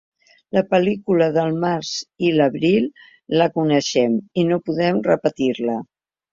La 0.55 0.61
pel·lícula 0.69 1.27
del 1.35 1.53
març 1.65 1.91
i 2.29 2.33
l’abril 2.39 2.89
la 3.43 3.51
coneixem, 3.61 4.19
i 4.45 4.49
no 4.51 4.61
podem 4.67 5.07
repetir-la. 5.13 5.81